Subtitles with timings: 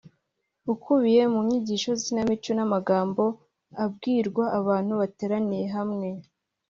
[0.73, 3.23] ukubiye mu nyigisho z’ikinamico n’amagambo
[3.83, 6.07] abwirwa abantu bateraniye hamwe